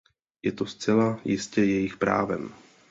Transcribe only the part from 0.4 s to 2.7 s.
Je to zcela jistě jejich právem.